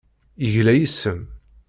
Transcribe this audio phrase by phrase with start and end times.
[0.43, 1.21] Yegla yes-m.